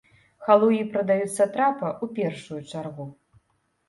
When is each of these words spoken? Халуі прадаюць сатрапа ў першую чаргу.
Халуі 0.45 0.77
прадаюць 0.95 1.33
сатрапа 1.39 1.87
ў 1.89 2.05
першую 2.17 2.57
чаргу. 2.73 3.07